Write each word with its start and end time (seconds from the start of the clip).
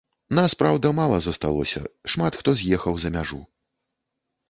Нас, 0.37 0.55
праўда, 0.61 0.91
мала 1.01 1.19
засталося, 1.27 1.83
шмат 2.17 2.33
хто 2.43 2.59
з'ехаў 2.65 2.93
за 3.05 3.09
мяжу. 3.19 3.43